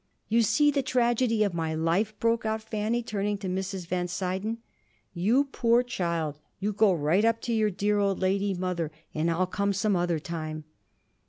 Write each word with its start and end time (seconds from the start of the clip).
"You 0.29 0.41
see 0.41 0.71
the 0.71 0.81
tragedy 0.81 1.43
of 1.43 1.53
my 1.53 1.75
life?" 1.75 2.19
broke 2.19 2.43
out 2.43 2.63
Fanny, 2.63 3.03
turning 3.03 3.37
to 3.37 3.47
Mrs. 3.47 3.85
Van 3.85 4.07
Suyden. 4.07 4.57
"You 5.13 5.43
poor 5.51 5.83
child! 5.83 6.39
You 6.57 6.73
go 6.73 6.91
right 6.91 7.23
up 7.23 7.39
to 7.41 7.53
your 7.53 7.69
dear, 7.69 7.99
old 7.99 8.19
lady 8.19 8.55
mother, 8.55 8.91
and 9.13 9.29
I'll 9.29 9.45
come 9.45 9.73
some 9.73 9.95
other 9.95 10.17
time." 10.17 10.63